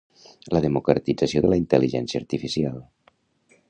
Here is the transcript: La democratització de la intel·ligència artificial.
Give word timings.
La 0.55 0.61
democratització 0.65 1.45
de 1.45 1.53
la 1.53 1.61
intel·ligència 1.63 2.23
artificial. 2.25 2.85